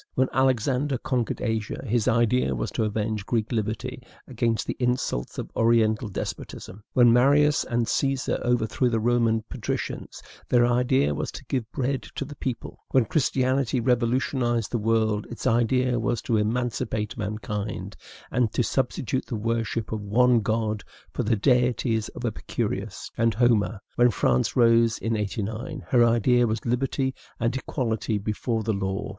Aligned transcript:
When 0.15 0.29
Alexander 0.33 0.97
conquered 0.97 1.41
Asia, 1.41 1.83
his 1.85 2.07
idea 2.07 2.55
was 2.55 2.71
to 2.71 2.85
avenge 2.85 3.23
Greek 3.23 3.51
liberty 3.51 4.01
against 4.27 4.65
the 4.65 4.75
insults 4.79 5.37
of 5.37 5.51
Oriental 5.55 6.07
despotism; 6.09 6.83
when 6.93 7.13
Marius 7.13 7.63
and 7.65 7.87
Caesar 7.87 8.39
overthrew 8.43 8.89
the 8.89 8.99
Roman 8.99 9.43
patricians, 9.47 10.23
their 10.49 10.65
idea 10.65 11.13
was 11.13 11.31
to 11.33 11.45
give 11.45 11.71
bread 11.71 12.01
to 12.15 12.25
the 12.25 12.35
people; 12.35 12.79
when 12.89 13.05
Christianity 13.05 13.79
revolutionized 13.79 14.71
the 14.71 14.79
world, 14.79 15.27
its 15.29 15.45
idea 15.45 15.99
was 15.99 16.19
to 16.23 16.35
emancipate 16.35 17.15
mankind, 17.15 17.95
and 18.31 18.51
to 18.53 18.63
substitute 18.63 19.27
the 19.27 19.35
worship 19.35 19.91
of 19.91 20.01
one 20.01 20.39
God 20.39 20.83
for 21.13 21.21
the 21.21 21.35
deities 21.35 22.09
of 22.15 22.25
Epicurus 22.25 23.11
and 23.19 23.35
Homer; 23.35 23.79
when 23.97 24.09
France 24.09 24.55
rose 24.55 24.97
in 24.97 25.15
'89, 25.15 25.83
her 25.89 26.03
idea 26.03 26.47
was 26.47 26.65
liberty 26.65 27.13
and 27.39 27.55
equality 27.55 28.17
before 28.17 28.63
the 28.63 28.73
law. 28.73 29.09